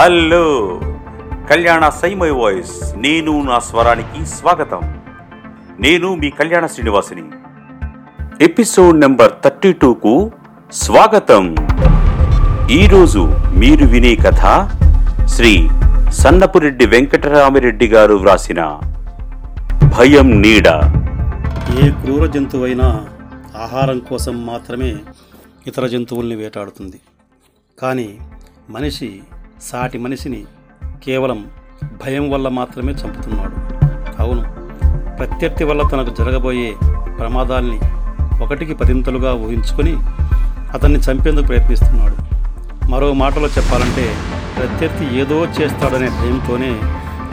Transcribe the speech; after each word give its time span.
Hello. 0.00 0.80
కళ్యాణ 1.50 1.88
సైమై 1.88 2.30
voice. 2.30 2.94
నేను 2.96 3.42
నా 3.42 3.58
స్వరానికి 3.58 4.26
స్వాగతం. 4.26 4.80
నేను 5.80 6.14
మీ 6.14 6.30
కళ్యాణ 6.30 6.66
శ్రీనివాసిని. 6.66 7.22
ఎపిసోడ్ 8.44 9.00
నెంబర్ 9.00 9.32
థర్టీ 9.44 9.72
టూకు 9.72 10.30
స్వాగతం. 10.72 11.56
ఈరోజు 12.70 13.18
మీరు 13.56 13.86
వినే 13.86 14.14
కథ 14.14 14.70
శ్రీ 15.26 15.68
సన్నపురెడ్డి 16.10 16.86
వెంకటరామిరెడ్డి 16.86 17.86
గారు 17.86 18.14
వ్రాసిన 18.14 18.78
భయం 19.98 20.42
నీడ. 20.42 20.66
ఏ 21.84 21.90
క్రూర 21.90 22.26
జంతువైనా 22.26 23.06
ఆహారం 23.56 23.98
కోసం 23.98 24.46
మాత్రమే 24.46 24.96
ఇతర 25.66 25.86
జంతువుల్ని 25.86 26.36
వేటాడుతుంది. 26.36 27.00
కానీ 27.82 28.18
మనిషి 28.70 29.20
సాటి 29.60 29.98
మనిషిని 29.98 30.44
కేవలం 31.04 31.40
భయం 32.04 32.30
వల్ల 32.30 32.48
మాత్రమే 32.48 32.92
చంపుతున్నాడు. 32.92 33.56
అవును 34.22 34.42
ప్రత్యర్థి 35.16 35.64
వల్ల 35.64 35.82
తనకు 35.88 36.22
జరగబోయే 36.22 36.70
ప్రమాదాల్ని 37.18 37.80
ఒకటికి 38.44 38.74
పదింతలుగా 38.74 39.32
ఊహించుకొని 39.34 39.94
అతన్ని 40.74 40.98
చంపేందుకు 40.98 41.46
ప్రయత్నిస్తున్నాడు. 41.46 42.16
మరో 42.90 43.12
మాటలో 43.12 43.48
చెప్పాలంటే 43.48 44.06
ప్రత్యర్థి 44.58 45.18
ఏదో 45.20 45.46
చేస్తాడనే 45.46 46.08
భయంతోనే 46.08 46.72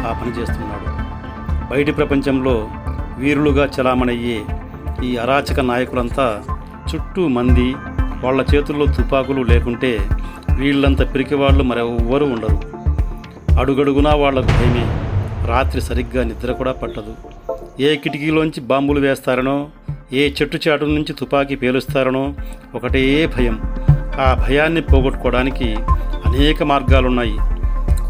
ఆ 0.08 0.12
పని 0.22 0.31
చేస్తున్నాడు. 0.39 0.88
బయటి 1.73 1.91
ప్రపంచంలో 1.91 2.55
వీరులుగా 3.17 3.70
చలామణయ్యే 3.75 4.39
ఈ 5.03 5.17
అరాచక 5.17 5.59
నాయకులంతా 5.59 6.28
చుట్టూ 6.89 7.28
మంది 7.28 7.75
వాళ్ళ 8.25 8.45
చేతుల్లో 8.55 8.86
తుపాకులు 8.86 9.41
లేకుంటే 9.41 10.00
వీళ్ళంత 10.58 11.13
పిరికివాళ్ళు 11.13 11.63
మరెవ్వరూ 11.63 12.25
ఉండరు. 12.25 12.58
అడుగడుగునా 13.59 14.16
వాళ్ళకు 14.16 14.45
భయమే. 14.45 14.86
రాత్రి 15.47 15.81
సరిగ్గా 15.81 16.23
నిద్ర 16.23 16.52
కూడా 16.52 16.72
పట్టదు. 16.72 17.13
ఏ 17.80 17.95
కిటికీలోంచి 17.95 18.61
బాంబులు 18.61 19.00
వేస్తారనో 19.00 19.67
ఏ 20.13 20.30
చెట్టు 20.30 20.59
చాటు 20.67 20.85
నుంచి 20.85 21.13
తుపాకీ 21.13 21.55
పేలుస్తారనో 21.55 22.33
ఒకటే 22.75 23.25
భయం. 23.38 23.61
ఆ 24.19 24.45
భయాన్ని 24.47 24.81
పోగొట్టుకోవడానికి 24.81 25.75
అనేక 26.25 26.63
మార్గాలున్నాయి. 26.63 27.38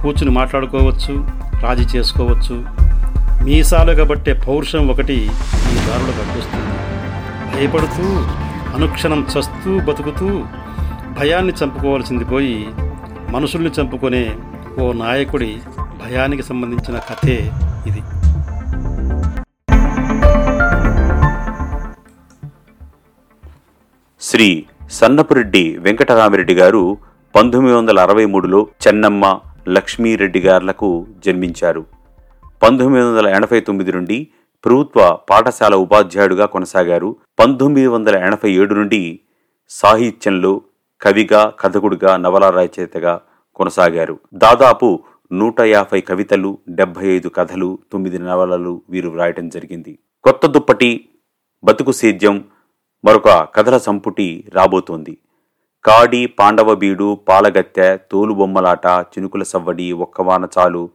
కూర్చుని 0.02 0.32
మాట్లాడుకోవచ్చు 0.32 1.14
రాజీ 1.64 1.98
చేసుకోవచ్చు. 1.98 2.56
మీసాలు 3.44 3.94
కాబట్టే 3.94 4.34
పౌరుషం 4.34 4.88
ఒకటి 4.88 5.14
ఈ 5.14 5.78
దారులు 5.88 6.14
కనిపిస్తుంది 6.20 6.68
భయపడుతూ 7.56 8.06
అనుక్షణం 8.78 9.28
చస్తూ 9.34 9.80
బతుకుతూ 9.80 10.46
భయాన్ని 11.18 11.54
చంపుకోవాల్సింది 11.60 12.26
పోయి 12.26 12.58
మనుషుల్ని 13.34 13.70
చంపుకునే 13.78 14.24
ఓ 14.82 14.94
నాయకుడి 14.94 15.52
భయానికి 16.02 16.44
సంబంధించిన 16.44 16.98
కథే 17.10 17.38
ఇది. 17.90 18.02
శ్రీ 24.22 24.66
సన్నపురెడ్డి 24.92 25.78
వెంకటరామిరెడ్డి 25.78 26.54
గారు 26.54 26.98
పంతొమ్మిది 27.36 27.76
వందల 27.78 28.00
అరవై 28.00 28.26
మూడులో 28.26 28.68
చెన్నమ్మ 28.84 29.26
లక్ష్మీరెడ్డి 29.68 30.40
గార్లకు 30.40 31.08
జన్మించారు. 31.26 31.84
పంతొమ్మిది 32.64 33.06
వందల 33.08 33.28
ఎనభై 33.40 33.60
తొమ్మిది 33.60 33.92
నుండి 33.92 34.18
ప్రభుత్వ 34.66 35.18
పాఠశాల 35.30 35.76
ఉపాధ్యాయుడుగా 35.76 36.46
కొనసాగారు. 36.46 37.16
పంతొమ్మిది 37.40 37.88
వందల 37.88 38.16
ఎనభై 38.30 38.52
ఏడు 38.62 38.74
నుండి 38.74 39.02
సాహిత్యంలో 39.70 40.54
కవిగా 41.02 41.54
కథకుడిగా 41.60 42.18
నవల 42.18 42.50
రచయితగా 42.50 43.22
కొనసాగారు. 43.56 44.20
దాదాపు 44.34 45.00
నూట 45.32 45.62
యాభై 45.62 46.02
కవితలు 46.02 46.58
డెబ్బై 46.70 47.08
ఐదు 47.08 47.28
కథలు 47.28 47.80
తొమ్మిది 47.92 48.20
నవలలు 48.20 48.82
వీరు 48.90 49.10
వ్రాయటం 49.10 49.50
జరిగింది. 49.50 50.00
కొత్త 50.24 50.46
దుప్పటి 50.46 51.10
బతుకు 51.64 51.92
సేద్యం 51.92 52.44
మరొక 53.06 53.30
కథల 53.56 53.78
సంపుటి 53.78 54.52
రాబోతోంది. 54.54 55.18
కాడి 55.86 56.26
పాండవబీడు 56.26 57.20
పాలగత్తె 57.28 57.98
తోలుబొమ్మలాట 58.12 58.86
చినుకుల 58.86 59.44
సవ్వడి 59.44 59.92
ఒక్కవాన 59.92 60.48
చాలు 60.58 60.90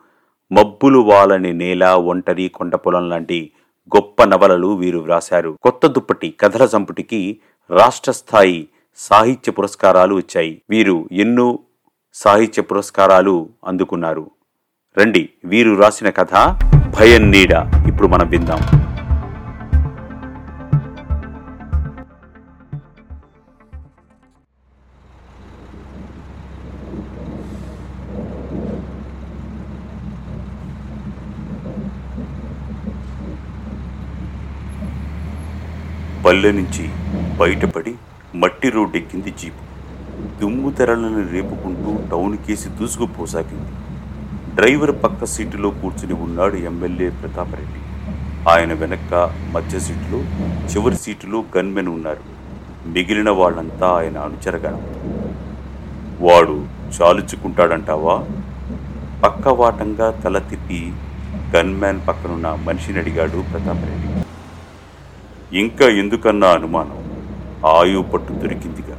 మబ్బులు 0.52 0.98
వాలని 0.98 1.52
నేల 1.52 1.84
ఒంటరి 1.84 2.48
కొండ 2.48 2.74
పొలం 2.74 3.08
లాంటి 3.08 3.52
గొప్ప 3.96 4.24
నవలలు 4.24 4.74
వీరు 4.74 4.98
వ్రాశారు. 4.98 5.56
కొత్త 5.62 5.86
దుప్పటి 5.86 6.34
కథల 6.40 6.66
సంపుటికి 6.66 7.40
రాష్ట్ర 7.70 8.12
స్థాయి 8.12 8.68
సాహిత్య 8.96 9.52
పురస్కారాలు 9.52 10.14
వచ్చాయి. 10.14 10.62
వీరు 10.70 11.08
ఎన్నో 11.12 11.58
సాహిత్య 12.14 12.62
పురస్కారాలు 12.62 13.48
అందుకున్నారు. 13.66 14.30
రండి 14.98 15.28
వీరు 15.44 15.74
రాసిన 15.74 16.10
కథ 16.10 16.34
భయం 16.98 17.30
నీడ. 17.30 17.52
ఇప్పుడు 17.88 18.06
మనం 18.06 18.28
విందాం. 18.28 18.60
పల్లె 36.26 36.52
నుంచి 36.52 36.88
బయటపడి 37.36 37.94
మట్టి 38.34 38.70
రోడ్డెక్కింది 38.70 39.30
జీపు. 39.30 39.72
దుమ్ము 40.40 40.70
తెరలను 40.70 41.32
రేపుకుంటూ 41.32 42.10
టౌన్ 42.10 42.38
కేసి 42.38 42.68
దూసుకుపోసాగింది 42.68 43.72
డ్రైవర్ 44.54 45.02
పక్క 45.04 45.24
సీటులో 45.24 45.70
కూర్చుని 45.70 46.14
ఉన్నాడు 46.14 46.56
ఎమ్మెల్యే 46.56 47.08
ప్రతాపరెడ్డి. 47.08 47.80
ఆయన 48.50 48.72
వెనక 48.72 49.34
మధ్య 49.52 49.80
సీటులో 49.80 50.18
చివరి 50.68 50.96
సీటులో 50.96 51.44
గన్మెన్ 51.56 51.88
ఉన్నారు. 51.88 52.20
మిగిలిన 52.86 53.30
వాళ్ళంతా 53.30 53.88
ఆయన 53.88 54.18
అనుచరగా 54.18 54.70
వాడు 56.20 56.66
చాలుచుకుంటాడంటావా? 57.02 58.24
పక్కవాటంగా 59.24 60.10
తల 60.10 60.38
తిప్పి 60.38 60.92
గన్మ్యాన్ 61.56 62.00
పక్కనున్న 62.08 62.58
మనిషిని 62.64 62.98
అడిగాడు 62.98 63.44
ప్రతాపరెడ్డి. 63.52 64.24
ఇంకా 65.58 65.88
ఎందుకన్నా 65.88 66.48
అనుమానం? 66.48 67.01
ఆయువు 67.66 68.02
పట్టు 68.02 68.32
దొరికిందిగా. 68.32 68.96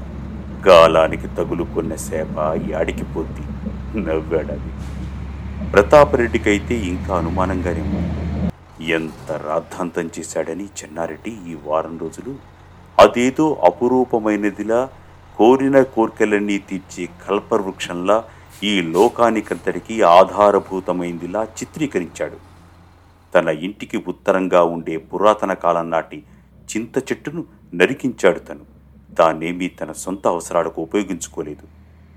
గాలానికి 0.68 1.28
తగులుకున్న 1.28 1.96
సేప 1.96 2.38
యాడికి 2.70 3.04
పోద్ది. 3.04 3.46
నవ్వాడది. 4.00 4.72
ప్రతాపరెడ్డికైతే 5.72 6.76
ఇంకా 6.76 7.18
అనుమానంగానే 7.18 7.84
ఎంత 8.94 9.32
రాద్ధాంతం 9.32 10.10
చేశాడని 10.20 10.64
చెన్నారెడ్డి 10.64 11.32
ఈ 11.52 11.58
వారం 11.66 11.98
రోజులు 11.98 12.36
అదేదో 13.00 13.62
అపురూపమైనదిలా 13.64 14.90
కోరిన 15.38 15.82
కోర్కెలన్నీ 15.82 16.58
తీర్చే 16.58 17.06
కల్పవృక్షంలా 17.06 18.24
ఈ 18.64 18.82
లోకానికంతటికీ 18.82 20.02
ఆధారభూతమైందిలా 20.02 21.44
చిత్రీకరించాడు. 21.44 22.38
తన 23.36 23.50
ఇంటికి 23.50 24.04
ఉత్తరంగా 24.08 24.64
ఉండే 24.64 24.98
పురాతన 24.98 25.54
కాలం 25.54 25.92
నాటి 25.92 26.24
చింత 26.72 26.98
చెట్టును 26.98 27.46
నరికించాడు 27.74 28.40
తను. 28.40 28.66
దాన్నేమీ 29.12 29.68
తన 29.68 29.92
సొంత 29.92 30.28
అవసరాలకు 30.28 30.82
ఉపయోగించుకోలేదు. 30.82 31.68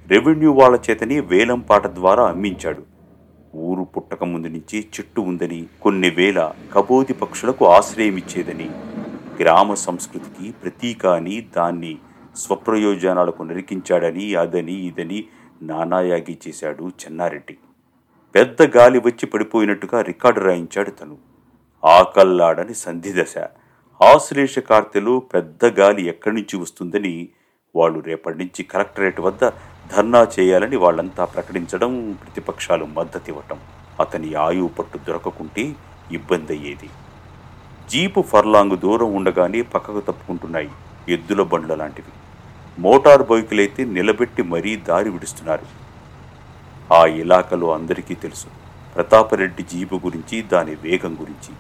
రెవెన్యూ 0.09 0.53
వాళ్ళ 0.53 0.79
చేతనే 0.91 1.21
వేలంపాట 1.21 1.87
ద్వారా 1.87 2.27
అమ్మించాడు. 2.29 2.83
ఊరు 3.57 3.85
పుట్టక 3.85 4.25
ముందు 4.25 4.47
నుంచి 4.47 4.79
చెట్టు 4.81 5.21
ఉందని 5.21 5.67
కొన్ని 5.83 6.11
వేల 6.11 6.53
కబోది 6.75 7.13
పక్షులకు 7.13 7.67
ఆశ్రయం 7.67 8.17
ఇచ్చేదని 8.17 8.71
గ్రామ 9.41 9.75
సంస్కృతికి 9.75 10.53
ప్రతీక 10.53 11.07
అని 11.07 11.47
దాన్ని 11.57 11.99
స్వప్రయోజనాలకు 12.37 13.43
నరికించాడని 13.43 14.35
అదని 14.35 14.73
ఇదని 14.73 15.25
నానాయాగి 15.63 16.39
చేశాడు 16.49 16.89
చెన్నారెడ్డి. 16.89 17.57
పెద్ద 18.35 18.77
గాలి 18.77 18.99
వచ్చి 18.99 19.27
పడిపోయినట్టుగా 19.27 20.03
రికార్డు 20.03 20.41
రాయించాడు 20.41 20.91
తను. 20.91 21.17
ఆకల్లాడని 21.85 22.75
సంధిదశ. 22.75 23.35
ఆశ్లేష 24.03 24.59
కార్తెలో 24.59 25.21
పెద్ద 25.21 25.65
గాలి 25.65 26.07
ఎక్కడి 26.07 26.35
నుంచి 26.35 26.57
వస్తుందని 26.57 27.29
వాళ్ళు 27.77 28.01
రేపటి 28.01 28.39
నుంచి 28.39 28.63
కలెక్టరేట్ 28.63 29.21
వద్ద 29.21 29.51
ధర్నా 29.93 30.27
చేయాలని 30.41 30.77
వాళ్ళంతా 30.77 31.25
ప్రకటించడం 31.25 32.19
ప్రతిపక్షాలు 32.25 32.85
మద్దతివ్వటం 32.85 33.59
అతని 34.01 34.35
ఆయువు 34.35 34.69
పట్టు 34.69 34.99
దొరకకుంటే 34.99 35.75
ఇబ్బంది 36.13 36.53
అయ్యేది. 36.53 36.91
జీపు 37.91 38.21
ఫర్లాంగ్ 38.21 38.77
దూరం 38.77 39.15
ఉండగానే 39.15 39.63
పక్కకు 39.63 40.01
తప్పుకుంటున్నాయి 40.01 40.71
ఎద్దుల 41.09 41.43
బండ్ల 41.43 41.75
లాంటివి. 41.75 42.13
మోటార్ 42.81 43.23
బైకులైతే 43.23 43.85
నిలబెట్టి 43.85 44.43
మరీ 44.43 44.77
దారి 44.77 45.11
విడుస్తున్నారు. 45.11 45.67
ఆ 46.95 47.07
ఇలాకలో 47.07 47.75
అందరికీ 47.75 48.15
తెలుసు. 48.15 48.47
ప్రతాపరెడ్డి 48.95 49.63
జీపు 49.63 50.01
గురించి 50.05 50.43
దాని 50.43 50.75
వేగం 50.75 51.17
గురించి 51.21 51.55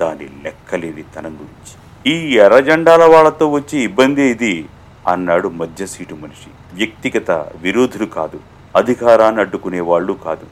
దాని 0.00 0.28
లెక్కలేని 0.44 1.02
తనం 1.02 1.34
గురించి. 1.34 1.81
ఈ 2.06 2.36
ఎర్రజెండాల 2.36 3.04
వాళ్ళతో 3.04 3.50
వచ్చే 3.50 3.78
ఇబ్బంది 3.78 4.22
ఇది 4.22 4.68
అన్నాడు 5.08 5.48
మధ్య 5.48 5.86
సీటు 5.86 6.14
మనిషి. 6.14 6.50
వ్యక్తిగత 6.72 7.30
విరోధులు 7.30 8.06
కాదు 8.06 8.40
అధికారాన్ని 8.76 9.40
అడ్డుకునే 9.40 9.80
వాళ్ళు 9.80 10.12
కాదు. 10.12 10.46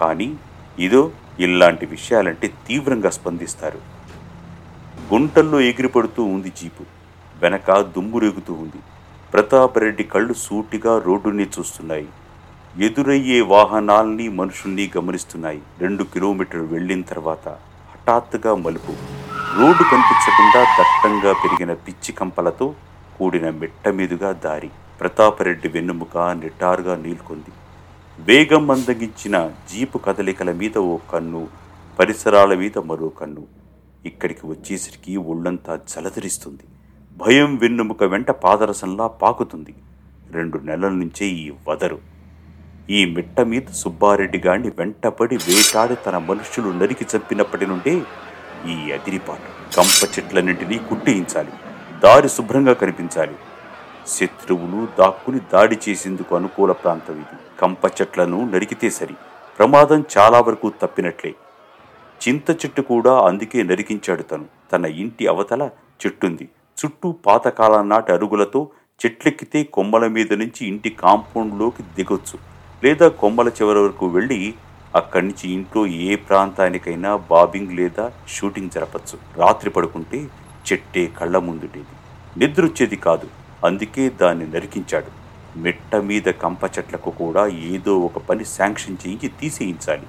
కానీ 0.00 0.34
ఇదో 0.78 1.10
ఇలాంటి 1.40 1.86
విషయాలంటే 1.86 2.50
తీవ్రంగా 2.68 3.10
స్పందిస్తారు. 3.10 3.78
గుంటల్లో 5.14 5.60
ఎగిరిపడుతూ 5.60 6.24
ఉంది 6.24 6.48
జీపు. 6.48 6.84
వెనక 7.42 7.80
దుమ్మురేగుతూ 7.80 8.52
ఉంది. 8.52 8.80
ప్రతాపరెడ్డి 9.32 10.04
కళ్ళు 10.04 10.34
సూటిగా 10.34 10.98
రోడ్డుని 10.98 11.44
చూస్తున్నాయి. 11.44 12.08
ఎదురయ్యే 12.78 13.40
వాహనాల్ని 13.40 14.28
మనుషుల్ని 14.28 14.90
గమనిస్తున్నాయి. 14.96 15.60
రెండు 15.80 16.04
కిలోమీటర్లు 16.04 16.64
వెళ్ళిన 16.64 17.02
తర్వాత 17.02 17.48
హఠాత్తుగా 17.92 18.54
మలుపు. 18.54 19.25
రోడ్డు 19.58 19.82
కనిపించకుండా 19.90 20.60
దట్టంగా 20.78 21.32
పెరిగిన 21.32 21.72
పిచ్చి 21.74 22.12
కంపలతో 22.12 22.66
కూడిన 23.18 23.50
మిట్ట 23.50 23.88
మీదుగా 23.88 24.32
దారి 24.44 24.70
ప్రతాపరెడ్డి 25.00 25.68
వెన్నుముక 25.68 26.16
నిటారుగా 26.40 26.94
నీల్కొంది. 26.96 27.52
వేగం 28.18 28.66
మందగించిన 28.66 29.36
జీపు 29.70 29.98
కదలికల 29.98 30.52
మీద 30.52 30.78
ఓ 30.78 30.96
కన్ను 31.12 31.42
పరిసరాల 31.98 32.54
మీద 32.54 32.78
మరో 32.90 33.08
కన్ను. 33.08 33.44
ఇక్కడికి 34.06 34.44
వచ్చేసరికి 34.46 35.14
ఒళ్ళంతా 35.16 35.76
జలధరిస్తుంది. 35.94 36.64
భయం 37.16 37.56
వెన్నుముక 37.56 38.02
వెంట 38.02 38.30
పాదరసంలా 38.30 39.06
పాకుతుంది. 39.06 39.74
రెండు 40.30 40.58
నెలల 40.58 40.92
నుంచే 41.00 41.26
ఈ 41.26 41.52
వదరు. 41.68 41.98
ఈ 42.90 43.00
మిట్ట 43.14 43.40
మీద 43.40 43.68
సుబ్బారెడ్డి 43.74 44.38
గాడిని 44.38 44.72
వెంటపడి 44.78 45.36
వేటాడి 45.36 45.96
తన 46.06 46.18
మనుష్యులు 46.18 46.70
నరికి 46.78 47.06
చంపినప్పటి 47.12 47.66
నుండే 47.66 47.94
ఈ 48.68 48.92
అదిరిపాటు 48.92 49.74
కంప 49.76 50.18
చెట్లన్నింటినీ 50.18 50.78
కుట్టించాలి. 50.78 51.52
దారి 52.04 52.28
శుభ్రంగా 52.28 52.72
కనిపించాలి. 52.72 53.36
శత్రువులు 54.06 54.88
దాక్కుని 54.98 55.40
దాడి 55.52 55.78
చేసేందుకు 55.88 56.36
అనుకూల 56.36 56.72
ప్రాంతం 56.72 57.14
ఇది. 57.14 57.60
కంప 57.60 57.84
చెట్లను 57.86 58.50
నరికితే 58.50 58.90
సరి. 58.90 59.14
ప్రమాదం 59.58 60.04
చాలా 60.18 60.40
వరకు 60.40 60.72
తప్పినట్లే. 60.82 61.34
చింత 62.28 62.50
చెట్టు 62.50 62.82
కూడా 62.82 63.26
అందుకే 63.26 63.62
నరికించాడు 63.62 64.22
తను. 64.22 64.44
తన 64.72 64.84
ఇంటి 64.84 65.26
అవతల 65.26 65.70
చెట్టుంది. 66.06 66.48
చుట్టూ 66.84 67.12
పాతకాలం 67.12 67.88
నాటి 67.88 68.12
అరుగులతో 68.12 68.68
చెట్లెక్కితే 69.06 69.62
కొమ్మల 69.62 70.06
మీద 70.06 70.32
నుంచి 70.32 70.68
ఇంటి 70.68 70.90
కాంపౌండ్లోకి 70.90 71.82
దిగొచ్చు. 71.82 72.38
లేదా 72.84 73.08
కొమ్మల 73.08 73.48
చివరి 73.48 73.78
వరకు 73.78 74.06
వెళ్ళి 74.06 74.54
అక్కడి 74.96 75.26
నుంచి 75.26 75.50
ఇంట్లో 75.50 75.86
ఏ 75.86 76.16
ప్రాంతానికైనా 76.16 77.16
బాబింగ్ 77.16 77.72
లేదా 77.72 78.12
షూటింగ్ 78.28 78.70
జరపచ్చు. 78.70 79.18
రాత్రి 79.36 79.70
పడుకుంటే 79.70 80.28
చెట్టే 80.72 81.06
కళ్ళ 81.06 81.38
ముందుటేది 81.38 81.86
నిద్రొచ్చేది 82.36 82.96
కాదు. 82.96 83.28
అందుకే 83.64 84.08
దాన్ని 84.08 84.46
నరికించాడు. 84.48 85.26
మెట్ట 85.58 85.96
మీద 85.96 86.22
కంప 86.22 86.64
చెట్లకు 86.64 87.10
కూడా 87.10 87.46
ఏదో 87.46 87.98
ఒక 87.98 88.18
పని 88.18 88.44
శాంక్షన్ 88.44 88.96
చేయించి 89.06 89.28
తీసేయించాలి. 89.28 90.06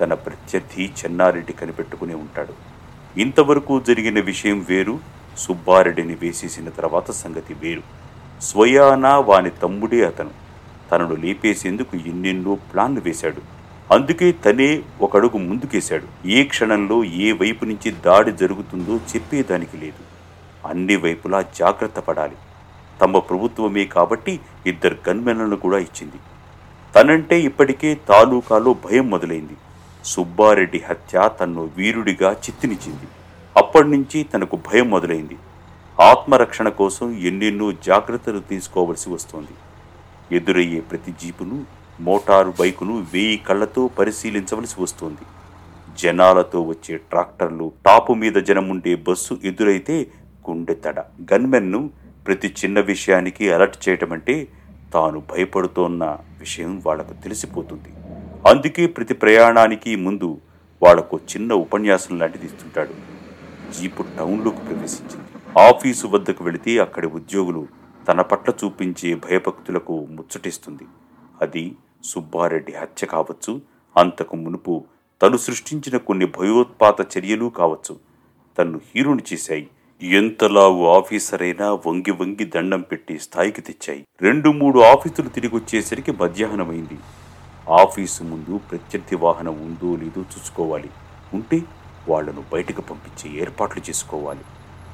తన 0.00 0.14
ప్రత్యర్థి 0.14 0.84
చెన్నారెడ్డి 0.84 1.52
కనిపెట్టుకునే 1.52 2.14
ఉంటాడు. 2.14 2.54
ఇంతవరకు 3.20 3.80
జరిగిన 3.80 4.20
విషయం 4.20 4.66
వేరు. 4.68 4.98
సుబ్బారెడ్డిని 5.38 6.14
వేసేసిన 6.14 6.68
తర్వాత 6.68 7.10
సంగతి 7.10 7.54
వేరు. 7.54 7.82
స్వయానా 8.42 9.18
వాని 9.18 9.50
తమ్ముడే 9.50 10.04
అతను. 10.04 10.30
తనను 10.92 11.14
లేపేసేందుకు 11.14 11.96
ఎన్నెన్నో 11.96 12.54
ప్లాన్లు 12.54 13.00
వేశాడు. 13.00 13.61
అందుకే 13.92 14.32
తనే 14.32 14.82
ఒక 15.00 15.16
అడుగు 15.16 15.38
ముందుకేశాడు. 15.38 16.28
ఏ 16.28 16.44
క్షణంలో 16.44 17.04
ఏ 17.04 17.32
వైపు 17.32 17.64
నుంచి 17.64 17.90
దాడి 17.90 18.32
జరుగుతుందో 18.32 18.96
చెప్పేదానికి 18.96 19.76
లేదు. 19.76 20.02
అన్ని 20.68 20.96
వైపులా 20.96 21.42
జాగ్రత్త 21.42 22.00
పడాలి. 22.00 22.36
తమ 23.00 23.18
ప్రభుత్వమే 23.18 23.84
కాబట్టి 23.84 24.40
ఇద్దరు 24.66 24.96
గన్మెన్లను 25.08 25.56
కూడా 25.56 25.78
ఇచ్చింది. 25.78 26.16
తనంటే 26.96 27.40
ఇప్పటికే 27.40 27.94
తాలూకాలో 27.94 28.74
భయం 28.74 29.10
మొదలైంది. 29.10 29.56
సుబ్బారెడ్డి 30.04 30.82
హత్య 30.88 31.30
తన్ను 31.40 31.70
వీరుడిగా 31.76 32.32
చిత్తినిచ్చింది. 32.32 33.06
అప్పటినుంచి 33.56 34.22
తనకు 34.22 34.56
భయం 34.56 34.90
మొదలైంది. 34.90 35.36
ఆత్మరక్షణ 36.00 36.68
కోసం 36.68 37.18
ఎన్నెన్నో 37.18 37.72
జాగ్రత్తలు 37.72 38.40
తీసుకోవలసి 38.40 39.10
వస్తోంది. 39.10 39.54
ఎదురయ్యే 40.36 40.80
ప్రతి 40.80 41.14
జీపును 41.22 41.81
మోటారు 42.00 42.54
బైకును 42.60 43.06
వేయి 43.12 43.36
కళ్ళతో 43.36 43.88
పరిశీలించవలసి 43.88 44.82
వస్తోంది. 44.82 45.20
జనాలతో 45.98 46.62
వచ్చే 46.62 46.96
ట్రాక్టర్లు 46.96 47.72
టాపు 47.86 48.12
మీద 48.12 48.32
జనం 48.32 48.68
ఉండే 48.68 48.94
బస్సు 48.94 49.38
ఎదురైతే 49.44 50.06
గుండె 50.50 50.74
తడ. 50.74 51.00
గన్మెన్ను 51.00 51.90
ప్రతి 52.26 52.48
చిన్న 52.48 52.80
విషయానికి 52.80 53.52
అలర్ట్ 53.52 53.88
చేయటం 53.88 54.12
అంటే 54.12 54.48
తాను 54.94 55.22
భయపడుతోన్న 55.30 56.18
విషయం 56.38 56.82
వాళ్ళకు 56.86 57.22
తెలిసిపోతుంది. 57.22 57.88
అందుకే 58.48 58.86
ప్రతి 58.86 59.14
ప్రయాణానికి 59.14 59.96
ముందు 59.96 60.40
వాళ్ళకు 60.82 61.16
చిన్న 61.16 61.52
ఉపన్యాసం 61.52 62.18
లాంటిది 62.18 62.46
ఇస్తుంటాడు. 62.46 63.22
జీపు 63.72 64.02
టౌన్లోకి 64.02 64.56
ప్రవేశించింది. 64.56 65.60
ఆఫీసు 65.60 66.06
వద్దకు 66.06 66.44
వెళితే 66.44 66.78
అక్కడి 66.78 67.06
ఉద్యోగులు 67.06 67.68
తన 68.08 68.20
పట్ల 68.20 68.52
చూపించే 68.64 69.14
భయభక్తులకు 69.14 70.06
ముచ్చటిస్తుంది. 70.10 70.84
అది 71.42 71.72
సుబ్బారెడ్డి 72.04 72.72
హత్య 72.72 73.06
కావచ్చు 73.06 73.60
అంతకు 73.96 74.36
మునుపు 74.36 74.84
తను 75.22 75.36
సృష్టించిన 75.36 75.96
కొన్ని 75.96 76.26
భయోత్పాత 76.26 77.18
చర్యలు 77.18 77.52
కావచ్చు. 77.56 77.96
తన్ను 78.58 78.80
హీరోని 78.96 79.22
చేశాయి. 79.32 79.68
ఎంతలావు 80.02 80.86
ఆఫీసర్ 80.86 81.42
అయినా 81.42 81.72
వంగి 81.72 82.10
వంగి 82.10 82.44
దండం 82.44 82.80
పెట్టి 82.80 83.18
స్థాయికి 83.18 83.60
తెచ్చాయి. 83.60 84.06
రెండు 84.22 84.50
మూడు 84.50 84.80
ఆఫీసులు 84.80 85.28
తిరిగి 85.28 85.56
వచ్చేసరికి 85.56 86.12
మధ్యాహ్నమైంది. 86.12 86.98
ఆఫీసు 87.70 88.22
ముందు 88.22 88.58
ప్రత్యర్థి 88.58 89.16
వాహనం 89.16 89.52
ఉందో 89.52 89.96
లేదో 89.96 90.20
చూసుకోవాలి. 90.20 90.90
ఉంటే 91.34 91.62
వాళ్ళను 92.08 92.44
బయటకు 92.52 92.80
పంపించే 92.80 93.40
ఏర్పాట్లు 93.40 93.82
చేసుకోవాలి. 93.88 94.40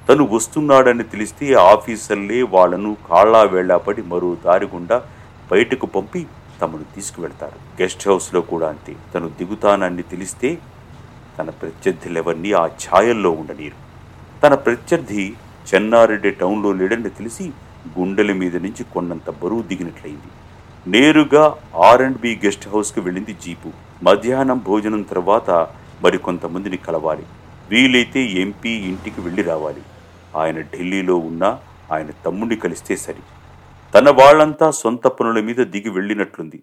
తను 0.09 0.29
వస్తున్నాడని 0.31 1.03
తెలిస్తే 1.03 1.53
ఆఫీసర్లే 1.55 2.43
వాళ్ళను 2.43 2.97
కాళ్ళా 3.09 3.43
వేళ్ళాపడి 3.43 4.03
మరో 4.03 4.35
దారి 4.35 4.67
గుండా 4.67 5.09
బయటకు 5.51 5.87
పంపి 5.87 6.27
తమను 6.61 6.85
తీసుకువెళ్తారు. 6.95 7.83
గెస్ట్ 7.83 8.09
హౌస్లో 8.09 8.41
కూడా 8.41 8.69
అంతే. 8.69 8.97
తను 9.15 9.29
దిగుతానని 9.29 10.03
తెలిస్తే 10.03 10.59
తన 11.39 11.51
ప్రత్యర్థులెవరినీ 11.51 12.53
ఆ 12.53 12.67
ఛాయల్లో 12.67 13.31
ఉండనీరు. 13.31 13.77
తన 14.43 14.55
ప్రత్యర్థి 14.55 15.35
చెన్నారెడ్డి 15.75 16.31
టౌన్లో 16.31 16.73
లేడని 16.73 17.11
తెలిసి 17.11 17.53
గుండెల 17.99 18.33
మీద 18.33 18.57
నుంచి 18.57 18.85
కొన్నంత 18.85 19.31
బరువు 19.31 19.63
దిగినట్లయింది. 19.63 20.29
నేరుగా 20.91 21.55
ఆర్ 21.77 22.03
అండ్ 22.03 22.21
బి 22.21 22.41
గెస్ట్ 22.45 22.69
హౌస్కి 22.69 23.01
వెళ్ళింది 23.01 23.37
జీపు. 23.45 23.71
మధ్యాహ్నం 24.03 24.59
భోజనం 24.59 25.03
తర్వాత 25.03 25.51
మరికొంతమందిని 26.03 26.77
కలవాలి. 26.77 27.23
వీలైతే 27.71 28.21
ఎంపీ 28.21 28.71
ఇంటికి 28.71 29.21
వెళ్ళి 29.21 29.43
రావాలి. 29.43 29.83
ఆయన 30.37 30.61
ఢిల్లీలో 30.61 31.17
ఉన్నా 31.17 31.59
ఆయన 31.93 32.09
తమ్ముడిని 32.25 32.61
కలిస్తే 32.61 32.97
సరి. 32.97 33.38
తన 33.95 34.11
వాళ్ళంతా 34.11 34.71
సొంత 34.71 35.07
పనుల 35.07 35.41
మీద 35.41 35.57
దిగి 35.57 35.89
వెళ్ళినట్లుంది. 35.89 36.63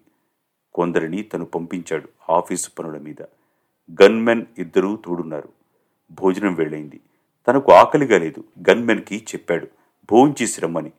కొందరిని 0.74 1.22
తను 1.22 1.44
పంపించాడు 1.44 2.32
ఆఫీసు 2.32 2.70
పనుల 2.78 2.98
మీద. 2.98 3.22
గన్మెన్ 4.02 4.44
ఇద్దరూ 4.58 4.96
తోడున్నారు. 4.96 5.48
భోజనం 6.10 6.54
వెళ్ళైంది 6.54 7.00
తనకు 7.48 7.72
ఆకలిగా 7.72 8.18
లేదు. 8.18 8.44
గన్మెన్కి 8.70 9.16
చెప్పాడు 9.16 9.66
భోంచేసి 10.10 10.60
రమ్మని. 10.60 10.92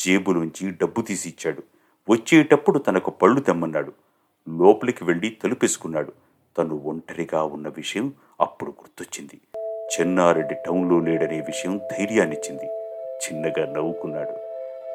జేబులోంచి 0.00 0.70
డబ్బు 0.70 1.02
తీసి 1.02 1.28
ఇచ్చాడు. 1.28 1.62
వచ్చేటప్పుడు 2.10 2.78
తనకు 2.78 3.10
పళ్ళు 3.10 3.40
తెమ్మన్నాడు. 3.40 3.92
లోపలికి 4.48 5.04
వెళ్ళి 5.04 5.38
తలుపేసుకున్నాడు. 5.44 6.12
తను 6.58 6.82
ఒంటరిగా 6.84 7.42
ఉన్న 7.42 7.68
విషయం 7.68 8.12
అప్పుడు 8.40 8.70
గుర్తొచ్చింది. 8.70 9.40
చెన్నారెడ్డి 9.60 10.54
టౌన్లో 10.66 11.00
లేడనే 11.00 11.40
విషయం 11.40 11.78
ధైర్యాన్నిచ్చింది. 11.78 12.66
చిన్నగా 13.24 13.72
నవ్వుకున్నాడు. 13.72 14.41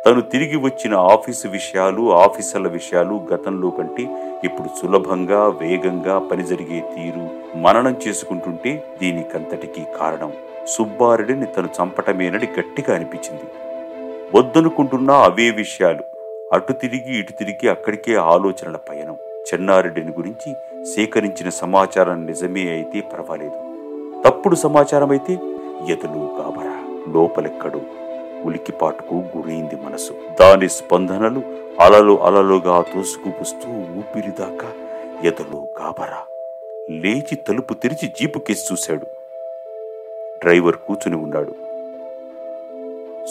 తను 0.08 0.22
తిరిగి 0.22 0.58
వచ్చిన 0.58 0.94
ఆఫీసు 1.14 1.48
విషయాలు 1.48 2.12
ఆఫీసర్ల 2.12 2.68
విషయాలు 2.68 3.16
గతంలో 3.34 3.70
కంటే 3.70 4.04
ఇప్పుడు 4.44 4.70
సులభంగా 4.78 5.48
వేగంగా 5.62 6.20
పని 6.20 6.44
జరిగే 6.44 6.80
తీరు 6.94 7.24
మననం 7.56 7.96
చేసుకుంటుంటే 8.08 8.72
దీనికంతటికీ 9.02 9.84
కారణం 10.00 10.32
సుబ్బారెడ్డిని 10.68 11.46
తను 11.46 11.70
చంపటమేనని 11.78 12.50
గట్టిగా 12.60 12.96
అనిపించింది. 12.96 13.48
వద్దనుకుంటున్నా 14.36 15.18
అవే 15.24 15.50
విషయాలు 15.52 16.06
అటు 16.54 16.74
తిరిగి 16.74 17.20
ఇటు 17.20 17.32
తిరిగి 17.32 17.70
అక్కడికే 17.70 18.16
ఆలోచనల 18.16 18.76
పయనం. 18.90 19.18
చెన్నారెడ్డిని 19.48 20.12
గురించి 20.12 20.50
సేకరించిన 20.96 21.50
సమాచారం 21.50 22.26
నిజమే 22.26 22.70
అయితే 22.70 23.02
పర్వాలేదు. 23.14 23.60
తప్పుడు 24.26 24.56
సమాచారం 24.56 25.10
అయితే 25.10 25.34
ఎదులు 25.94 26.24
గాబరా 26.40 26.78
లోపలెక్కడు 27.14 27.82
ఉలికిపాటుకు 28.46 29.14
గురైంది 29.14 29.76
మనసు. 29.76 30.14
దాని 30.40 30.70
స్పందనలు 30.70 31.42
అలలు 31.80 32.24
అలలుగా 32.24 32.82
తోసుకుపుస్తూ 32.82 33.70
ఊపిరిదాకా 33.70 34.72
ఎదలో 35.24 35.68
గాబరా 35.82 36.22
లేచి 36.90 37.36
తలుపు 37.36 37.74
తెరిచి 37.74 38.08
జీపు 38.20 38.40
కేసి 38.40 38.74
చూశాడు. 38.74 39.06
డ్రైవర్ 40.42 40.76
కూచుని 40.76 41.16
ఉన్నాడు. 41.16 41.56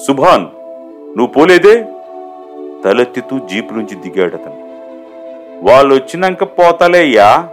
సుభాన్ 0.07 0.47
నువ్వు 1.19 1.27
పోలేదే? 1.27 1.85
తలెత్తితూ 2.85 3.39
జీపు 3.39 3.75
నుంచి 3.75 3.95
దిగాడు 3.95 4.37
అతను 4.37 4.67
వాళ్ళు 5.63 5.95
వచ్చినాక 5.95 6.45
పోతలేయ్యా? 6.45 7.49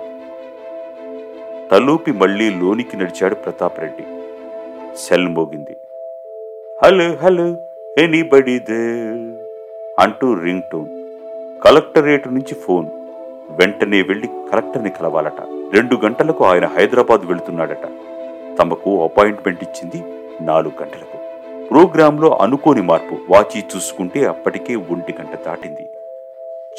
తలూపి 1.71 2.11
మళ్ళీ 2.11 2.49
లోనికి 2.49 2.97
నడిచాడు 2.97 3.35
ప్రతాప్ 3.35 3.79
రెడ్డి. 3.79 4.03
సెల్ 4.97 5.27
మోగింది 5.27 5.75
హలో 6.85 7.15
హలో 7.15 7.55
ఎనీబడి 7.97 8.59
దే 8.59 9.07
అంటూ 9.99 10.33
రింగ్ 10.33 10.61
టోన్ 10.71 10.85
కలెక్టరేట్ 11.63 12.27
నుంచి 12.27 12.55
ఫోన్. 12.55 12.87
వెంటనే 13.49 14.01
వెళ్ళి 14.01 14.27
కలెక్టర్ని 14.51 14.89
కలవాలట. 14.89 15.41
రెండు 15.73 15.95
గంటలకు 15.95 16.45
ఆయన 16.45 16.65
హైదరాబాద్ 16.65 17.21
వెళుతున్నాడట. 17.25 17.87
తమకు 18.59 19.03
అపాయింట్మెంట్ 19.03 19.63
ఇచ్చింది 19.63 20.13
నాలుగు 20.41 20.83
గంటలకు. 20.83 21.17
ప్రోగ్రాంలో 21.69 22.37
అనుకోని 22.37 22.81
మార్పు. 22.81 23.33
వాచి 23.33 23.63
చూసుకుంటే 23.75 24.25
అప్పటికే 24.25 24.75
ఒంటి 24.75 25.15
గంట 25.19 25.45
దాటింది. 25.45 25.89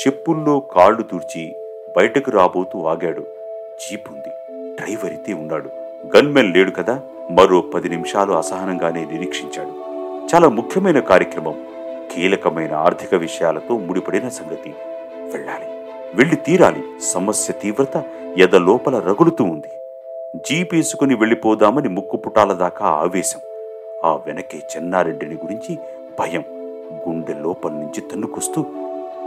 చెప్పుల్లో 0.01 0.61
కాళ్ళు 0.61 1.03
తుడిచి 1.03 1.57
బయటకు 1.97 2.31
రాబోతూ 2.31 2.85
ఆగాడు. 2.85 3.27
జీప్ 3.81 4.09
ఉంది. 4.09 4.57
డ్రైవర్ 4.75 5.13
అయితే 5.13 5.33
ఉన్నాడు. 5.33 5.71
గన్మెన్ 6.17 6.55
లేడు 6.55 6.71
కదా. 6.71 7.01
మరో 7.31 7.61
పది 7.61 7.89
నిమిషాలు 7.89 8.33
అసహనంగానే 8.33 9.05
నిరీక్షించాడు. 9.13 9.84
చాలా 10.25 10.49
ముఖ్యమైన 10.49 11.01
కార్యక్రమం. 11.01 11.67
కీలకమైన 12.15 12.75
ఆర్థిక 12.75 13.15
విషయాలతో 13.15 13.79
ముడిపడిన 13.79 14.29
సంగతి. 14.29 14.75
వెళ్ళాలి. 15.33 15.65
వెళ్ళి 16.15 16.37
తీరాలి. 16.37 16.85
సమస్య 17.03 17.53
తీవ్రత 17.53 18.03
ఎద 18.39 18.55
లోపల 18.55 18.99
రగులుతూ 18.99 19.45
ఉంది. 19.45 19.69
జీపేసుకుని 20.37 21.15
వెళ్ళిపోదామని 21.15 21.89
ముక్కు 21.89 22.17
పుటాల 22.17 22.53
దాకా 22.53 22.87
ఆవేశం. 22.87 23.41
ఆ 24.05 24.15
వెనకే 24.27 24.59
చెన్నారెడ్డిని 24.59 25.35
గురించి 25.35 25.79
భయం. 26.19 26.45
గుండె 27.09 27.35
లోపల 27.35 27.71
నుంచి 27.71 28.01
తన్నుకొస్తూ 28.01 28.63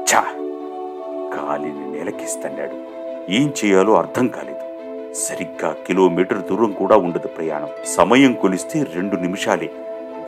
ఛా! 0.02 0.22
కాలిని 1.36 1.92
నేలకిస్తన్నాడు. 1.92 2.78
ఏం 3.32 3.54
చేయాలో 3.66 3.94
అర్థం 3.94 4.28
కాలేదు. 4.28 4.68
సరిగ్గా 5.14 5.76
కిలోమీటర్ 5.88 6.48
దూరం 6.48 6.72
కూడా 6.72 6.98
ఉండదు 6.98 7.28
ప్రయాణం. 7.28 7.68
సమయం 7.86 8.34
కొలిస్తే 8.34 8.84
రెండు 8.84 9.16
నిమిషాలే. 9.16 9.70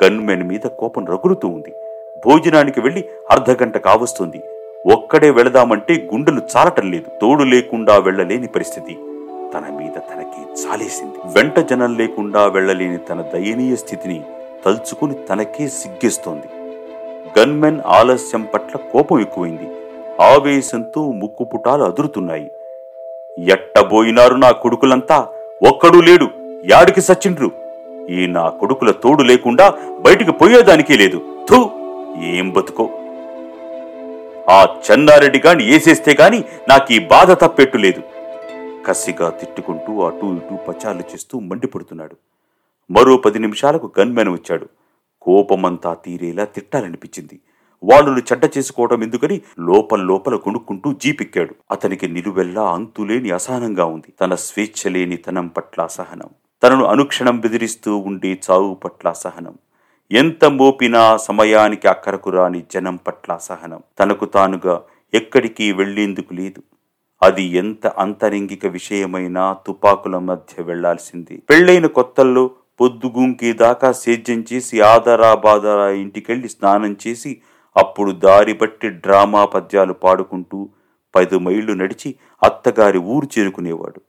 గన్మెన్ 0.04 0.44
మీద 0.44 0.60
కోపం 0.60 1.06
రగులుతూ 1.06 1.48
ఉంది. 1.48 1.74
భోజనానికి 2.26 2.82
వెళ్ళి 2.82 3.06
అర్ధగంట 3.32 3.78
కావస్తుంది. 3.78 4.42
ఒక్కడే 4.94 5.30
వెళదామంటే 5.30 6.08
గుండెలు 6.14 6.42
చాలటం 6.58 6.92
లేదు 6.92 7.20
తోడు 7.22 7.44
లేకుండా 7.44 7.98
వెళ్ళలేని 7.98 8.48
పరిస్థితి. 8.48 8.94
తన 9.54 9.64
మీద 9.72 9.98
తనకి 10.14 10.68
చాలేసింది. 10.68 11.14
వెంట 11.26 11.60
జనం 11.60 11.98
లేకుండా 11.98 12.46
వెళ్ళలేని 12.46 12.98
తన 12.98 13.22
దయనీయ 13.22 13.76
స్థితిని 13.76 14.22
తలుచుకుని 14.66 15.14
తనకే 15.14 15.68
సిగ్గేస్తోంది. 15.68 16.48
గన్మెన్ 17.40 17.80
ఆలస్యం 17.86 18.48
పట్ల 18.54 18.80
కోపం 18.94 19.20
ఎక్కువైంది. 19.20 19.68
ఆవేశంతో 20.22 21.12
ముక్కుపుటాలు 21.12 21.84
అదురుతున్నాయి. 21.84 22.52
ఎట్టబోయినారు 23.40 24.36
నా 24.36 24.52
కొడుకులంతా? 24.52 25.28
ఒక్కడూ 25.70 26.02
లేడు. 26.02 26.28
యాడికి 26.66 27.02
సచ్చిండ్రు? 27.02 27.52
ఈ 28.10 28.28
నా 28.28 28.50
కొడుకుల 28.50 28.92
తోడు 28.92 29.24
లేకుండా 29.24 29.78
బయటికి 30.00 30.32
పోయేదానికే 30.32 30.98
లేదు. 30.98 31.46
థూ 31.50 31.70
ఏం 32.24 32.50
బతుకో? 32.50 32.90
ఆ 34.50 34.78
చెన్నారెడ్డి 34.92 35.42
గాని 35.46 35.76
ఏసేస్తే 35.76 36.18
గాని 36.22 36.44
నాకీ 36.70 37.00
బాధ 37.00 37.32
తప్పెట్టు 37.32 37.78
లేదు. 37.78 38.02
కసిగా 38.86 39.30
తిట్టుకుంటూ 39.30 40.02
అటూ 40.02 40.36
ఇటూ 40.36 40.56
పచార్లు 40.56 41.02
చేస్తూ 41.02 41.40
మండిపడుతున్నాడు. 41.40 42.16
మరో 42.92 43.18
పది 43.18 43.40
నిమిషాలకు 43.40 43.92
గన్మెన్ 44.00 44.30
వచ్చాడు. 44.30 44.68
కోపమంతా 45.22 45.94
తీరేలా 45.94 46.44
తిట్టాలనిపించింది. 46.44 47.40
వాళ్ళు 47.84 48.20
చెడ్డ 48.20 48.50
చేసుకోవడం 48.58 49.04
ఎందుకని 49.04 49.42
లోపల 49.60 50.02
లోపల 50.02 50.36
కొనుక్కుంటూ 50.36 50.94
జీపెక్కాడు. 50.94 51.56
అతనికి 51.72 52.08
నిలువెల్లా 52.08 52.64
అంతులేని 52.64 53.32
అసహనంగా 53.32 53.86
ఉంది. 53.86 54.14
తన 54.22 54.36
స్వేచ్ఛ 54.36 54.94
లేని 54.94 55.18
తనం 55.18 55.48
పట్ల 55.48 55.82
అసహనం. 55.82 56.30
తనను 56.64 56.86
అనుక్షణం 56.86 57.40
బెదిరిస్తూ 57.40 57.98
ఉండే 57.98 58.42
చావు 58.46 58.74
పట్ల 58.74 59.12
సహనం 59.12 59.54
ఎంత 60.12 60.46
మోపినా 60.46 61.18
సమయానికి 61.18 61.88
అక్కరకు 61.88 62.30
రాని 62.30 62.64
జనం 62.74 62.96
పట్ల 62.96 63.38
సహనం 63.38 63.82
తనకు 64.00 64.26
తానుగా 64.26 64.82
ఎక్కడికి 65.14 65.72
వెళ్ళేందుకు 65.72 66.34
లేదు. 66.34 66.64
అది 67.24 67.44
ఎంత 67.44 67.88
అంతరింగిక 67.88 68.66
విషయమైనా 68.66 69.58
తుపాకుల 69.68 70.18
మధ్య 70.18 70.64
వెళ్ళాల్సింది. 70.64 71.44
పెళ్ళైన 71.50 71.86
కొత్తల్లో 71.86 72.52
పొద్దుగుంకి 72.82 73.54
దాకా 73.54 73.92
సేద్యం 73.92 74.46
చేసి 74.54 74.82
ఆదరా 74.82 75.36
బాదరా 75.36 75.90
ఇంటికెళ్ళి 75.90 76.50
స్నానం 76.50 76.98
చేసి 77.08 77.42
అప్పుడు 77.78 78.12
దారి 78.12 78.54
బట్టి 78.54 78.90
డ్రామా 78.90 79.46
పద్యాలు 79.46 79.94
పాడుకుంటూ 79.94 80.70
పది 81.16 81.40
మైళ్ళు 81.40 81.74
నడిచి 81.74 82.16
అత్తగారి 82.44 82.98
ఊరు 82.98 83.40
చేరుకునేవాడు. 83.40 84.02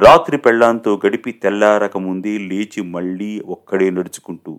రాత్రి 0.00 0.36
పెళ్ళాంతో 0.36 1.00
గడిపి 1.06 1.32
తెల్లారకముందే 1.32 2.38
లేచి 2.38 2.82
మళ్ళీ 2.82 3.40
ఒక్కడే 3.46 3.90
నడుచుకుంటూ 3.90 4.52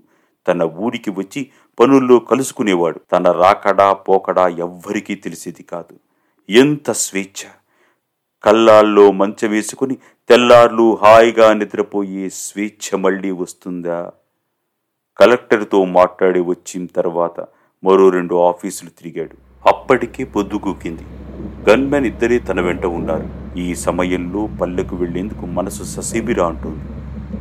తన 0.46 0.64
ఊరికి 0.78 1.12
వచ్చి 1.12 1.42
పనుల్లో 1.80 2.20
కలుసుకునేవాడు. 2.20 3.00
తన 3.12 3.32
రాకడా 3.32 3.94
పోకడా 3.94 4.48
ఎవ్వరికీ 4.60 5.16
తెలిసేది 5.16 5.64
కాదు. 5.64 5.96
ఎంత 6.50 6.92
స్వేచ్ఛ! 6.92 7.42
కల్లాల్లో 8.44 9.12
మంచం 9.12 9.50
వేసుకుని 9.50 9.96
తెల్లార్లు 10.30 11.00
హాయిగా 11.02 11.54
నిద్రపోయే 11.54 12.30
స్వేచ్ఛ 12.30 12.98
మళ్ళీ 12.98 13.32
వస్తుందా? 13.32 14.00
కలెక్టర్తో 15.20 15.86
మాట్లాడి 15.86 16.40
వచ్చిన 16.42 16.86
తర్వాత 16.96 17.38
మరో 17.84 18.10
రెండు 18.10 18.36
ఆఫీసులు 18.36 18.90
తిరిగాడు. 18.90 19.36
అప్పటికే 19.66 20.24
పొద్దుగూకింది 20.24 21.06
గన్మెన్ 21.70 22.06
ఇద్దరే 22.06 22.40
తన 22.40 22.62
వెంట 22.62 22.86
ఉన్నారు. 22.86 23.58
ఈ 23.58 23.76
సమయంలో 23.76 24.50
పల్లెకు 24.62 24.96
వెళ్ళేందుకు 24.96 25.46
మనసు 25.46 25.84
ససేబిరా 25.84 26.48
అంటుంది. 26.48 26.84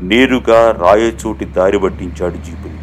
నేరుగా 0.06 0.70
రాయచోటి 0.70 1.44
దారి 1.44 1.78
పట్టించాడు 1.78 2.36
జీపుని. 2.36 2.78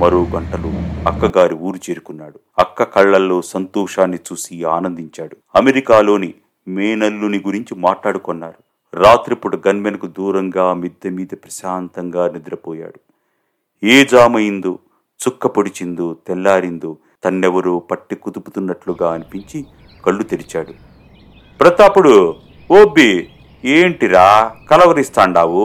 మరో 0.00 0.22
గంటలో 0.22 0.70
అక్కగారి 1.10 1.54
ఊరు 1.54 1.90
చేరుకున్నాడు. 1.90 2.40
అక్క 2.58 2.82
కళ్ళల్లో 2.82 3.42
సంతోషాన్ని 3.42 4.16
చూసి 4.16 4.64
ఆనందించాడు. 4.64 5.36
అమెరికాలోని 5.54 6.34
మేనల్లుని 6.68 7.38
గురించి 7.38 7.74
మాట్లాడుకున్నారు. 7.76 8.62
రాత్రిపూట 8.96 9.68
గన్మెన్కు 9.68 10.06
దూరంగా 10.06 10.74
మిద్దె 10.74 11.10
మీద 11.10 11.28
ప్రశాంతంగా 11.32 12.28
నిద్రపోయాడు. 12.28 13.00
ఏ 13.86 14.04
జామైందో 14.04 14.78
చుక్క 15.28 15.46
పొడిచిందో 15.46 16.16
తెల్లారిందో 16.26 16.96
తన్నెవరో 17.24 17.78
పట్టి 17.78 18.16
కుదుపుతున్నట్లుగా 18.16 19.12
అనిపించి 19.12 19.66
కళ్ళు 20.04 20.22
తెరిచాడు. 20.22 20.72
ప్రతాపుడు 21.60 22.14
ఓబ్బి 22.70 23.10
ఏంటిరా? 23.64 24.26
కలవరిస్తాండావు? 24.70 25.64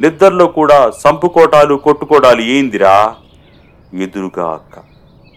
నిద్రలో 0.00 0.46
కూడా 0.58 0.78
సంపుకోటాలు 0.90 1.74
కొట్టుకోటాలు 1.74 2.42
ఏందిరా? 2.54 2.94
ఎదురుగా 3.94 4.46
అక్క 4.58 4.78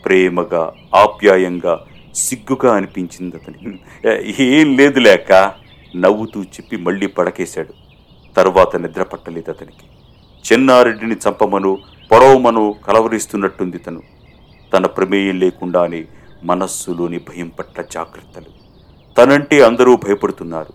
ప్రేమగా 0.06 0.64
ఆప్యాయంగా 0.96 1.74
సిగ్గుగా 2.16 2.70
అనిపించింది 2.76 3.36
అతనికి 3.36 4.44
ఏం 4.44 4.78
లేదు 4.78 5.00
లేక 5.00 5.32
నవ్వుతూ 5.96 6.40
చెప్పి 6.44 6.76
మళ్ళీ 6.78 7.08
పడకేశాడు. 7.08 7.74
తర్వాత 8.38 8.76
నిద్ర 8.76 9.04
పట్టలేదు 9.04 9.50
అతనికి. 9.52 9.86
చెన్నారెడ్డిని 10.48 11.16
చంపమను 11.16 11.72
పొడవమను 12.12 12.64
కలవరిస్తున్నట్టుంది 12.88 13.78
తను. 13.78 14.02
తన 14.74 14.86
ప్రమేయం 14.86 15.36
లేకుండానే 15.40 16.02
మనస్సులోని 16.44 17.18
భయం 17.18 17.52
పట్ల 17.60 17.82
జాగ్రత్తలు. 17.82 18.68
తనంటే 19.18 19.62
అందరూ 19.62 19.96
భయపడుతున్నారు. 19.96 20.74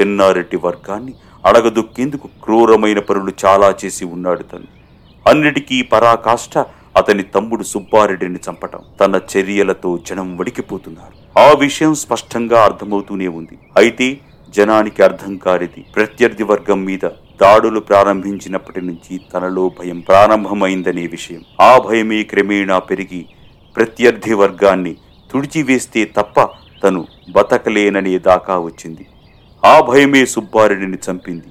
చెన్నారెడ్డి 0.00 0.56
వర్గాన్ని 0.56 1.14
అడగదొక్కేందుకు 1.46 2.28
క్రూరమైన 2.44 2.98
పనులు 2.98 3.32
చాలా 3.44 3.74
చేసి 3.84 4.04
ఉన్నాడు 4.04 4.42
తను. 4.42 4.66
అన్నిటికీ 5.28 5.82
పరాకాష్ట 5.82 6.58
అతని 6.96 7.22
తమ్ముడు 7.22 7.62
సుబ్బారెడ్డిని 7.62 8.38
చంపటం. 8.50 8.80
తన 9.00 9.20
చర్యలతో 9.36 9.98
జనం 10.08 10.36
వడికిపోతున్నారు 10.36 11.38
ఆ 11.38 11.52
విషయం 11.52 11.94
స్పష్టంగా 11.94 12.64
అర్థమవుతూనే 12.64 13.28
ఉంది. 13.28 13.58
అయితే 13.76 14.18
జనానికి 14.48 15.02
అర్థం 15.02 15.36
కానిది 15.36 15.80
ప్రత్యర్థి 15.80 16.42
వర్గం 16.42 16.84
మీద 16.84 17.08
దాడులు 17.40 17.80
ప్రారంభించినప్పటి 17.80 18.80
నుంచి 18.80 19.20
తనలో 19.34 19.68
భయం 19.68 20.00
ప్రారంభమైందనే 20.00 21.06
విషయం. 21.06 21.44
ఆ 21.60 21.78
భయమే 21.78 22.22
క్రమేణా 22.22 22.78
పెరిగి 22.78 23.26
ప్రత్యర్థి 23.76 24.34
వర్గాన్ని 24.34 24.96
తుడిచివేస్తే 25.32 26.04
తప్ప 26.16 26.48
తను 26.84 27.06
బతకలేననే 27.32 28.18
దాకా 28.18 28.58
వచ్చింది. 28.58 29.06
ఆ 29.64 29.80
భయమే 29.80 30.26
సుబ్బారెడ్డిని 30.26 30.98
చంపింది. 31.10 31.44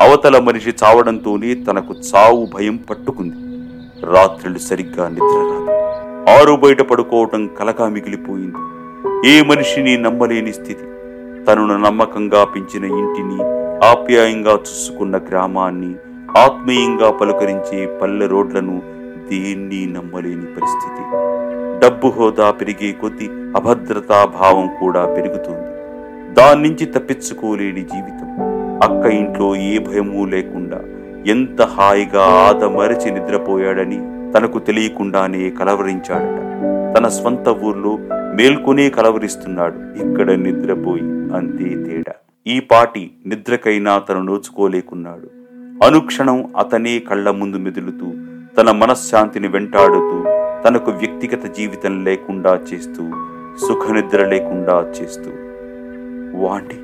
అవతల 0.00 0.38
మనిషి 0.38 0.70
చావడంతోనే 0.84 1.54
తనకు 1.54 1.94
చావు 1.94 2.46
భయం 2.54 2.76
పట్టుకుంది. 2.76 3.36
రాత్రులు 4.06 4.58
సరిగ్గా 4.58 5.08
నిద్ర 5.08 5.40
రాదు 5.40 5.68
ఆరు 6.30 6.54
బయట 6.56 6.80
పడుకోవటం 6.80 7.46
కలగా 7.46 7.88
మిగిలిపోయింది. 7.88 8.56
ఏ 9.28 9.42
మనిషిని 9.42 9.98
నమ్మలేని 9.98 10.52
స్థితి. 10.52 10.84
తనను 11.44 11.76
నమ్మకంగా 11.76 12.44
పెంచిన 12.44 12.84
ఇంటిని 12.84 13.42
ఆప్యాయంగా 13.86 14.52
చూసుకున్న 14.52 15.16
గ్రామాన్ని 15.16 15.94
ఆత్మీయంగా 16.38 17.10
పలుకరించే 17.10 17.98
పల్లె 18.02 18.26
రోడ్లను 18.26 18.82
దేన్ని 19.30 19.86
నమ్మలేని 19.86 20.46
పరిస్థితి. 20.46 21.27
డబ్బు 21.78 22.08
హోదా 22.08 22.50
పెరిగే 22.50 22.92
కొద్దీ 22.92 23.28
అభద్రతా 23.56 24.24
భావం 24.24 24.70
కూడా 24.80 25.06
పెరుగుతుంది. 25.06 25.68
దాని 26.34 26.62
నుంచి 26.62 26.86
తప్పించుకోలేని 26.86 27.80
జీవితం. 27.80 28.28
అక్క 28.82 29.06
ఇంట్లో 29.06 29.56
ఏ 29.56 29.78
భయమూ 29.78 30.24
లేకుండా 30.26 30.80
ఎంత 31.26 31.62
హాయిగా 31.62 32.22
ఆదమరచి 32.22 33.10
నిద్రపోయాడని 33.10 33.96
తనకు 34.32 34.58
తెలియకుండానే 34.58 35.50
కలవరించాడట. 35.50 36.40
తన 36.98 37.08
స్వంత 37.08 37.48
ఊర్లో 37.48 37.98
మేల్కొనే 38.10 38.90
కలవరిస్తున్నాడు. 38.90 40.06
ఇక్కడ 40.06 40.30
నిద్రపోయి 40.30 41.02
అంతే 41.36 41.90
తేడా. 41.90 42.12
ఈ 42.46 42.60
పాటి 42.60 43.10
నిద్రకైనా 43.26 43.98
తను 43.98 44.22
నోచుకోలేకున్నాడు. 44.22 45.30
అనుక్షణం 45.84 46.52
అతనే 46.58 46.98
కళ్ళ 46.98 47.30
ముందు 47.30 47.56
మెదులుతూ 47.56 48.06
తన 48.56 48.70
మనశ్శాంతిని 48.70 49.48
వెంటాడుతూ 49.48 50.24
తనకు 50.64 50.90
వ్యక్తిగత 50.90 51.44
జీవితం 51.46 52.04
లేకుండా 52.04 52.60
చేస్తూ 52.72 53.02
సుఖనిద్ర 53.68 54.26
లేకుండా 54.26 54.86
చేస్తూ. 54.90 55.30
వాణ్ణి 56.40 56.78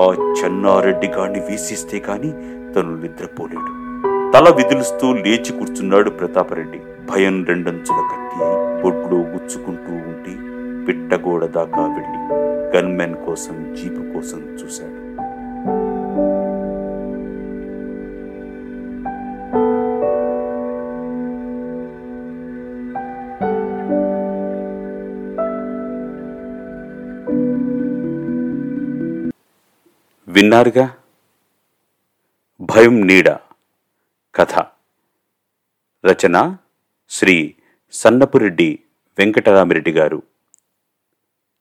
ఆ 0.00 0.34
చెన్నారెడ్డి 0.40 1.06
గాన్ని 1.06 1.40
వీసిస్తే 1.40 1.98
కాని 1.98 2.30
తను 2.74 3.00
నిద్రపోలేడు. 3.02 3.72
తల 4.32 4.54
విదులుస్తూ 4.56 5.12
లేచి 5.12 5.52
కూర్చున్నాడు 5.58 6.10
ప్రతాపరెడ్డి. 6.10 6.80
భయం 7.10 7.44
రెండంచుల 7.44 8.00
కత్తి 8.12 8.38
బొడ్లో 8.82 9.18
గుచ్చుకుంటూ 9.18 9.92
ఉంటే 9.92 10.34
పిట్టగోడ 10.86 11.44
దాకా 11.44 11.82
వెళ్ళి 11.82 12.20
గన్మెన్ 12.76 13.14
కోసం 13.14 13.74
జీపు 13.74 14.14
కోసం 14.14 14.38
చూశాడు. 14.38 14.97
విన్నారుగా? 30.38 30.96
భయం 32.60 33.06
నీడ. 33.06 33.28
కథ. 34.34 34.58
రచన 36.06 36.56
శ్రీ 37.10 37.54
సన్నపురెడ్డి 37.92 38.78
వెంకటరామిరెడ్డి 39.18 39.92
గారు. 39.92 40.22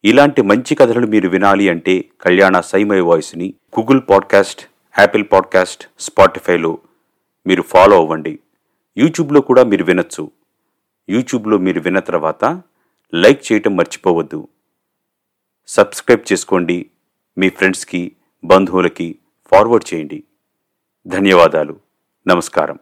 ఇలాంటి 0.04 0.42
మంచి 0.42 0.76
కథలను 0.76 1.08
మీరు 1.08 1.30
వినాలి 1.30 1.70
అంటే 1.70 2.06
కళ్యాణ 2.22 2.60
సైమై 2.60 3.00
వాయిస్ని 3.00 3.54
గూగుల్ 3.80 4.02
పాడ్కాస్ట్ 4.10 4.70
యాపిల్ 5.00 5.26
పాడ్కాస్ట్ 5.32 5.90
స్పాటిఫైలో 6.00 6.78
మీరు 7.48 7.62
ఫాలో 7.62 7.98
అవ్వండి. 7.98 8.40
యూట్యూబ్లో 8.98 9.42
కూడా 9.42 9.64
మీరు 9.64 9.84
వినొచ్చు. 9.84 10.32
యూట్యూబ్లో 11.10 11.58
మీరు 11.58 11.80
విన్న 11.80 12.00
తర్వాత 12.00 12.62
లైక్ 13.14 13.52
చేయటం 13.52 13.76
మర్చిపోవద్దు. 13.76 14.48
సబ్స్క్రైబ్ 15.68 16.34
చేసుకోండి. 16.34 16.90
మీ 17.38 17.50
ఫ్రెండ్స్కి 17.50 18.12
బంధువులకి 18.44 19.20
ఫార్వర్డ్ 19.52 19.94
చేయండి. 19.94 20.24
ధన్యవాదాలు. 21.08 21.80
నమస్కారం. 22.28 22.80